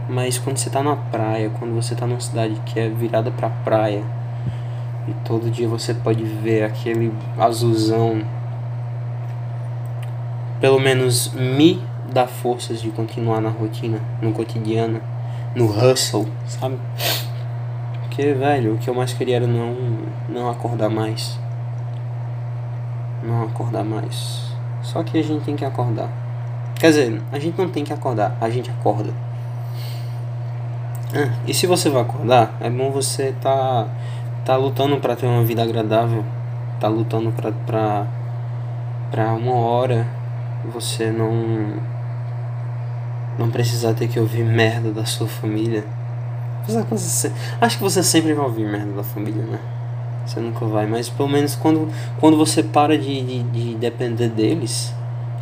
[0.08, 3.48] Mas quando você tá na praia, quando você tá numa cidade que é virada pra
[3.48, 4.02] praia,
[5.08, 8.22] e todo dia você pode ver aquele azulzão
[10.60, 15.00] pelo menos me dá forças de continuar na rotina, no cotidiano,
[15.54, 16.76] no hustle, sabe?
[18.02, 19.74] Porque, velho, o que eu mais queria era não,
[20.28, 21.38] não acordar mais.
[23.22, 24.50] Não acordar mais.
[24.82, 26.10] Só que a gente tem que acordar.
[26.78, 29.12] Quer dizer, a gente não tem que acordar, a gente acorda.
[31.14, 33.86] Ah, e se você vai acordar, é bom você tá,
[34.44, 36.24] tá lutando para ter uma vida agradável.
[36.78, 38.06] Tá lutando pra, pra,
[39.10, 40.19] pra uma hora
[40.64, 41.90] você não
[43.38, 45.84] não precisar ter que ouvir merda da sua família.
[47.60, 49.58] Acho que você sempre vai ouvir merda da família, né?
[50.26, 54.92] Você nunca vai, mas pelo menos quando, quando você para de, de, de depender deles,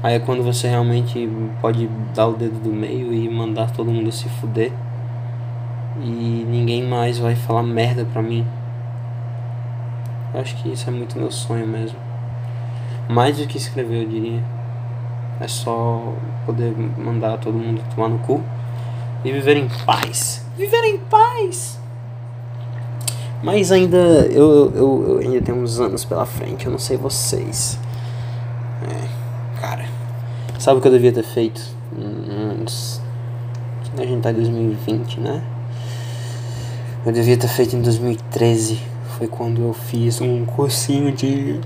[0.01, 1.29] Aí é quando você realmente
[1.61, 4.71] pode dar o dedo do meio e mandar todo mundo se fuder.
[6.01, 8.47] E ninguém mais vai falar merda pra mim.
[10.33, 11.99] Acho que isso é muito meu sonho mesmo.
[13.09, 14.41] Mais do que escrever, eu diria.
[15.41, 18.43] É só poder mandar todo mundo tomar no cu
[19.25, 20.45] e viver em paz.
[20.57, 21.79] Viver em paz!
[23.43, 27.79] Mas ainda eu, eu, eu ainda tenho uns anos pela frente, eu não sei vocês.
[28.83, 29.87] É, cara,
[30.59, 31.61] sabe o que eu devia ter feito?
[31.97, 33.01] Uns,
[33.97, 35.43] a gente tá em 2020, né?
[37.07, 38.81] Eu devia ter feito em 2013.
[39.17, 41.61] Foi quando eu fiz um cursinho de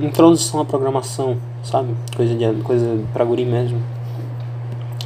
[0.00, 1.94] introdução à programação, sabe?
[2.16, 3.82] Coisa de coisa pra guri mesmo.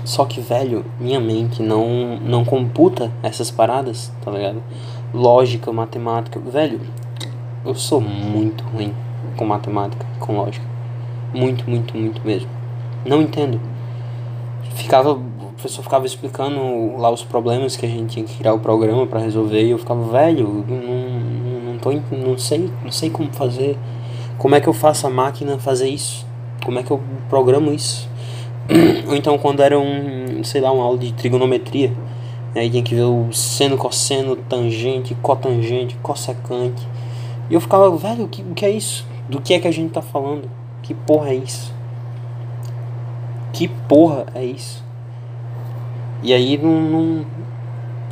[0.04, 4.62] Só que, velho, minha mente não não computa essas paradas, tá ligado?
[5.12, 6.80] Lógica, matemática, velho,
[7.64, 8.94] eu sou muito ruim
[9.36, 10.64] com matemática, com lógica.
[11.32, 12.48] Muito, muito, muito mesmo.
[13.04, 13.60] Não entendo.
[14.74, 18.58] Ficava, o professor ficava explicando lá os problemas que a gente tinha que criar o
[18.58, 23.32] programa para resolver e eu ficava, velho, não, não, tô, não sei, não sei como
[23.32, 23.78] fazer.
[24.38, 26.29] Como é que eu faço a máquina fazer isso?
[26.64, 28.08] Como é que eu programo isso?
[29.08, 31.92] Ou então quando era um, sei lá, uma aula de trigonometria,
[32.54, 36.86] aí tinha que ver o seno, cosseno, tangente, cotangente, cossecante.
[37.48, 39.06] E eu ficava, velho, o que, o que é isso?
[39.28, 40.48] Do que é que a gente tá falando?
[40.82, 41.72] Que porra é isso?
[43.52, 44.84] Que porra é isso?
[46.22, 46.80] E aí não.
[46.80, 47.26] não...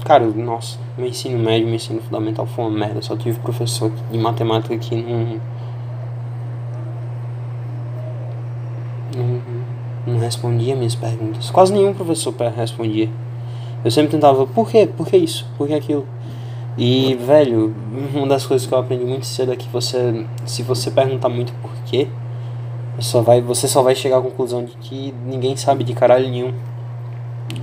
[0.05, 3.03] Cara, nossa, meu ensino médio, meu ensino fundamental foi uma merda.
[3.03, 5.41] Só tive professor de matemática que não
[10.19, 11.51] não respondia minhas perguntas.
[11.51, 13.09] Quase nenhum professor respondia.
[13.85, 14.87] Eu sempre tentava, por quê?
[14.87, 15.47] Por que isso?
[15.57, 16.05] Por que aquilo?
[16.77, 17.75] E, velho,
[18.15, 21.53] uma das coisas que eu aprendi muito cedo é que você, se você perguntar muito
[21.55, 22.09] por quê,
[22.99, 26.53] só vai, você só vai chegar à conclusão de que ninguém sabe de caralho nenhum.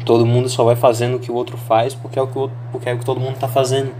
[0.05, 2.55] Todo mundo só vai fazendo o que o outro faz porque é o que, outro,
[2.71, 3.91] porque é o que todo mundo tá fazendo.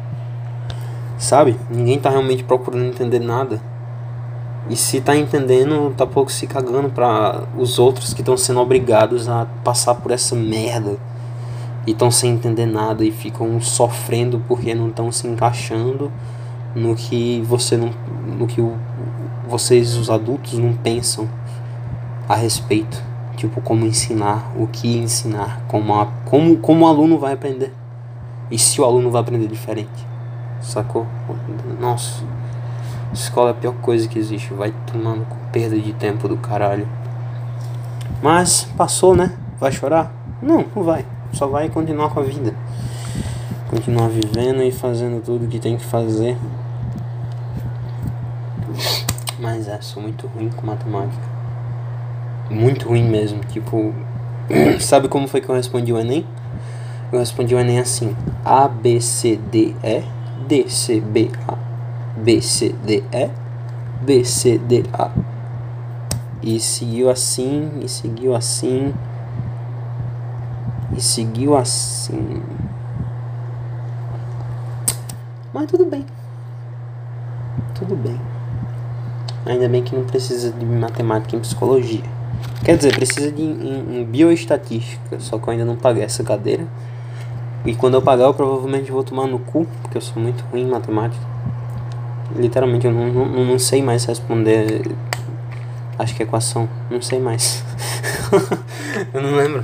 [1.17, 1.55] Sabe?
[1.69, 3.61] Ninguém tá realmente procurando entender nada.
[4.69, 9.29] E se tá entendendo, tá pouco se cagando para os outros que estão sendo obrigados
[9.29, 10.97] a passar por essa merda
[11.85, 16.11] e estão sem entender nada e ficam sofrendo porque não estão se encaixando
[16.75, 17.91] no que você não
[18.37, 18.75] no que o,
[19.47, 21.29] vocês os adultos não pensam
[22.27, 23.01] a respeito,
[23.37, 27.71] tipo como ensinar, o que ensinar, como a, como como o aluno vai aprender.
[28.49, 30.07] E se o aluno vai aprender diferente.
[30.59, 31.05] Sacou?
[31.79, 32.23] Nossa.
[33.13, 34.53] Escola é a pior coisa que existe.
[34.53, 36.87] Vai tomando com perda de tempo do caralho.
[38.21, 39.33] Mas passou, né?
[39.59, 40.11] Vai chorar?
[40.41, 41.05] Não, não vai.
[41.33, 42.53] Só vai continuar com a vida.
[43.69, 46.37] Continuar vivendo e fazendo tudo que tem que fazer.
[49.39, 51.23] Mas é, sou muito ruim com matemática.
[52.49, 53.41] Muito ruim mesmo.
[53.45, 53.93] Tipo,
[54.79, 56.25] sabe como foi que eu respondi o Enem?
[57.11, 60.03] Eu respondi o Enem assim: A, B, C, D, E,
[60.47, 61.64] D, C, B, A.
[62.17, 63.29] B, C, D, E.
[66.41, 68.93] E seguiu assim, e seguiu assim,
[70.95, 72.41] e seguiu assim.
[75.51, 76.05] Mas tudo bem.
[77.73, 78.19] Tudo bem.
[79.45, 82.03] Ainda bem que não precisa de matemática em psicologia.
[82.63, 86.65] Quer dizer, precisa de em, em bioestatística, só que eu ainda não paguei essa cadeira.
[87.65, 90.61] E quando eu pagar, eu provavelmente vou tomar no cu, porque eu sou muito ruim
[90.61, 91.34] em matemática.
[92.35, 94.83] Literalmente, eu não, não, não sei mais responder.
[95.97, 96.67] Acho que é equação.
[96.89, 97.63] Não sei mais.
[99.13, 99.63] eu não lembro.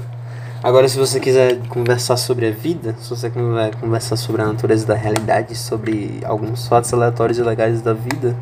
[0.63, 4.85] Agora, se você quiser conversar sobre a vida, se você quiser conversar sobre a natureza
[4.85, 8.35] da realidade, sobre alguns fatos aleatórios e legais da vida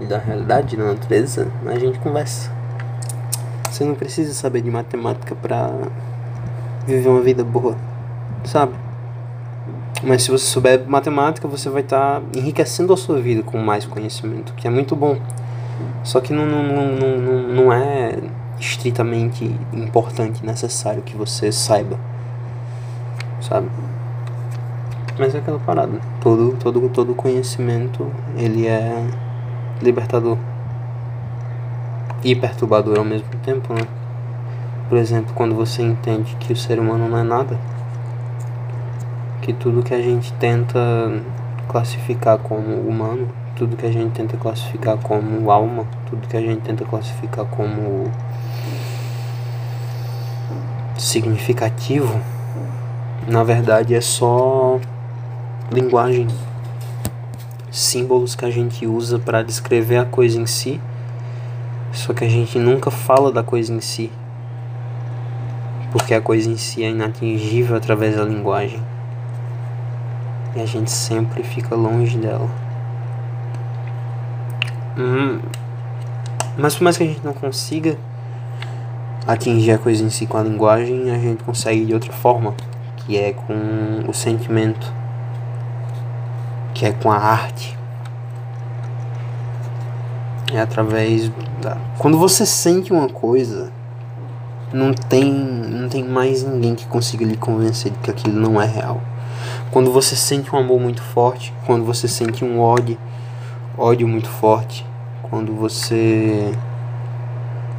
[0.00, 2.50] e da realidade, da natureza, a gente conversa.
[3.70, 5.70] Você não precisa saber de matemática pra
[6.86, 7.76] viver uma vida boa,
[8.44, 8.72] sabe?
[10.02, 13.86] Mas se você souber matemática, você vai estar tá enriquecendo a sua vida com mais
[13.86, 15.18] conhecimento, que é muito bom.
[16.02, 18.18] Só que não, não, não, não, não é
[18.60, 21.98] estritamente importante, necessário que você saiba.
[23.40, 23.68] Sabe?
[25.18, 26.00] Mas é aquela parada.
[26.20, 29.06] Todo, todo, todo conhecimento, ele é
[29.80, 30.36] libertador.
[32.22, 33.86] E perturbador ao mesmo tempo, né?
[34.88, 37.58] Por exemplo, quando você entende que o ser humano não é nada
[39.44, 40.80] que tudo que a gente tenta
[41.68, 46.62] classificar como humano, tudo que a gente tenta classificar como alma, tudo que a gente
[46.62, 48.10] tenta classificar como
[50.96, 52.18] significativo,
[53.28, 54.80] na verdade é só
[55.70, 56.26] linguagem,
[57.70, 60.80] símbolos que a gente usa para descrever a coisa em si,
[61.92, 64.10] Só que a gente nunca fala da coisa em si.
[65.92, 68.82] Porque a coisa em si é inatingível através da linguagem.
[70.56, 72.48] E a gente sempre fica longe dela.
[74.96, 75.40] Hum,
[76.56, 77.98] mas por mais que a gente não consiga
[79.26, 82.54] atingir a coisa em si com a linguagem, a gente consegue de outra forma,
[82.98, 84.92] que é com o sentimento,
[86.72, 87.76] que é com a arte.
[90.52, 91.30] É através
[91.60, 91.76] da.
[91.98, 93.72] Quando você sente uma coisa,
[94.72, 98.66] não tem, não tem mais ninguém que consiga lhe convencer de que aquilo não é
[98.66, 99.00] real.
[99.70, 102.96] Quando você sente um amor muito forte, quando você sente um ódio,
[103.76, 104.86] ódio muito forte,
[105.22, 106.52] quando você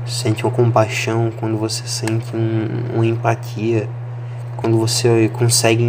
[0.06, 3.88] sente uma compaixão, quando você sente um, uma empatia,
[4.58, 5.84] quando você consegue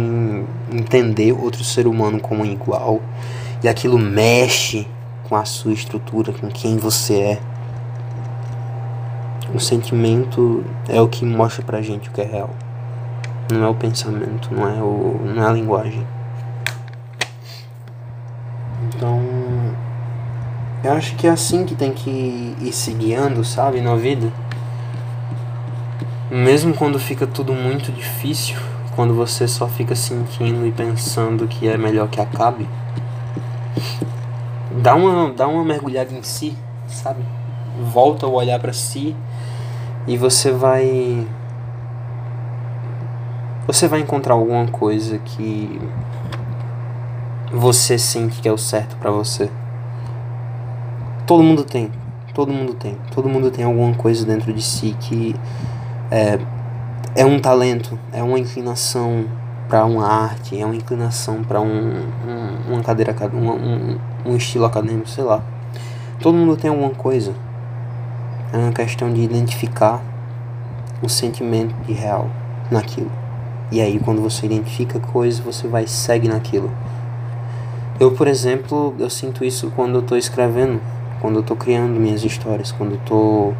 [0.71, 3.01] entender outro ser humano como igual
[3.63, 4.87] e aquilo mexe
[5.27, 7.39] com a sua estrutura, com quem você é.
[9.53, 12.49] O sentimento é o que mostra pra gente o que é real.
[13.51, 16.05] Não é o pensamento, não é, o, não é a linguagem.
[18.83, 19.21] Então,
[20.83, 24.31] eu acho que é assim que tem que ir se guiando, sabe, na vida.
[26.29, 28.57] Mesmo quando fica tudo muito difícil,
[28.95, 32.67] quando você só fica sentindo e pensando que é melhor que acabe,
[34.81, 37.23] dá uma, dá uma mergulhada em si, sabe?
[37.93, 39.15] Volta o olhar para si
[40.07, 41.25] e você vai
[43.67, 45.81] você vai encontrar alguma coisa que
[47.51, 49.49] você sente que é o certo para você.
[51.25, 51.91] Todo mundo tem,
[52.33, 55.35] todo mundo tem, todo mundo tem alguma coisa dentro de si que
[56.09, 56.39] é,
[57.13, 59.25] é um talento, é uma inclinação
[59.67, 64.63] para uma arte, é uma inclinação para um, um, uma cadeira, um, um, um estilo
[64.63, 65.43] acadêmico, sei lá.
[66.21, 67.33] Todo mundo tem alguma coisa.
[68.53, 70.01] É uma questão de identificar
[71.01, 72.29] o sentimento de real
[72.71, 73.26] naquilo.
[73.71, 76.71] E aí, quando você identifica coisas, você vai segue naquilo.
[77.99, 80.79] Eu, por exemplo, eu sinto isso quando eu estou escrevendo,
[81.19, 83.55] quando eu estou criando minhas histórias, quando eu estou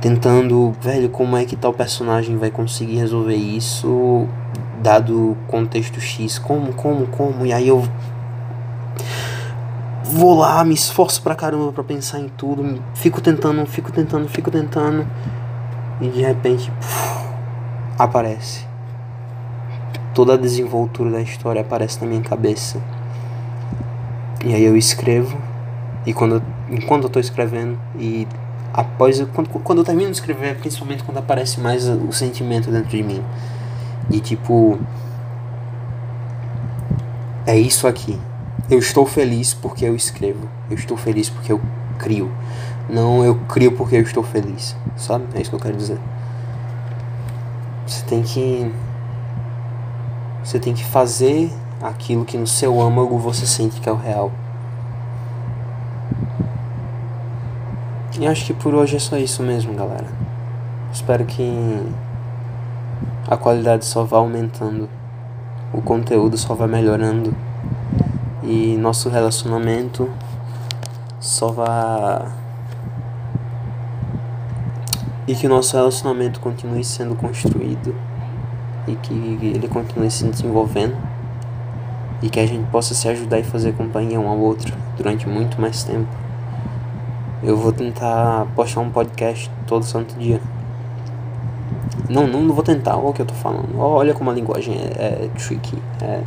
[0.00, 4.26] tentando, velho, como é que tal personagem vai conseguir resolver isso
[4.82, 7.86] dado o contexto X, como, como, como, e aí eu
[10.04, 14.50] vou lá, me esforço pra caramba pra pensar em tudo, fico tentando, fico tentando, fico
[14.50, 15.06] tentando,
[16.00, 17.24] e de repente puf,
[17.98, 18.69] aparece
[20.14, 22.80] toda a desenvoltura da história aparece na minha cabeça.
[24.44, 25.36] E aí eu escrevo
[26.06, 28.26] e quando enquanto eu tô escrevendo e
[28.72, 33.02] após quando, quando eu termino de escrever, principalmente quando aparece mais o sentimento dentro de
[33.02, 33.22] mim.
[34.10, 34.78] E tipo
[37.46, 38.18] é isso aqui.
[38.70, 40.48] Eu estou feliz porque eu escrevo.
[40.70, 41.60] Eu estou feliz porque eu
[41.98, 42.30] crio.
[42.88, 44.76] Não eu crio porque eu estou feliz.
[44.96, 45.24] Sabe?
[45.34, 45.98] É isso que eu quero dizer.
[47.86, 48.72] Você tem que
[50.42, 54.32] você tem que fazer aquilo que no seu âmago você sente que é o real.
[58.18, 60.08] E acho que por hoje é só isso mesmo, galera.
[60.92, 61.82] Espero que
[63.28, 64.88] a qualidade só vá aumentando,
[65.72, 67.34] o conteúdo só vai melhorando
[68.42, 70.10] e nosso relacionamento
[71.20, 72.32] só vá
[75.28, 77.94] e que o nosso relacionamento continue sendo construído
[78.92, 80.96] e que ele continue se desenvolvendo
[82.22, 85.60] e que a gente possa se ajudar e fazer companhia um ao outro durante muito
[85.60, 86.08] mais tempo.
[87.42, 90.40] Eu vou tentar postar um podcast todo santo dia.
[92.08, 93.78] Não, não, não vou tentar, olha o que eu tô falando.
[93.78, 96.22] Olha como a linguagem é, é tricky, é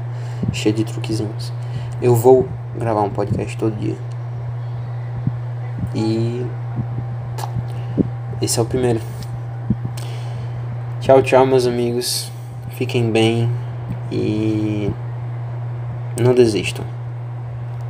[0.52, 1.54] cheia de truquezinhos.
[2.02, 3.96] Eu vou gravar um podcast todo dia.
[5.94, 6.44] E
[8.42, 9.00] esse é o primeiro.
[11.00, 12.33] Tchau, tchau, meus amigos.
[12.76, 13.50] Fiquem bem
[14.12, 14.90] e
[16.20, 16.84] não desistam.